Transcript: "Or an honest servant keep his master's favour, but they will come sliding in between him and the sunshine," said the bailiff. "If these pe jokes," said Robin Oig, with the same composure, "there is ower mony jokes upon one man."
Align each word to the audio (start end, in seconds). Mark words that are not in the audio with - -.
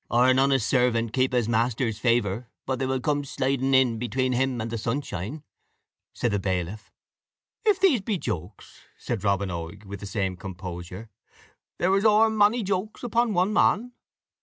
"Or 0.09 0.27
an 0.29 0.39
honest 0.39 0.67
servant 0.67 1.13
keep 1.13 1.31
his 1.31 1.47
master's 1.47 1.99
favour, 1.99 2.47
but 2.65 2.79
they 2.79 2.87
will 2.87 2.99
come 2.99 3.23
sliding 3.23 3.75
in 3.75 3.99
between 3.99 4.31
him 4.33 4.59
and 4.59 4.71
the 4.71 4.79
sunshine," 4.79 5.43
said 6.11 6.31
the 6.31 6.39
bailiff. 6.39 6.91
"If 7.65 7.79
these 7.79 8.01
pe 8.01 8.17
jokes," 8.17 8.79
said 8.97 9.23
Robin 9.23 9.49
Oig, 9.51 9.85
with 9.85 9.99
the 9.99 10.07
same 10.07 10.37
composure, 10.37 11.11
"there 11.77 11.95
is 11.95 12.03
ower 12.03 12.31
mony 12.31 12.63
jokes 12.63 13.03
upon 13.03 13.35
one 13.35 13.53
man." 13.53 13.91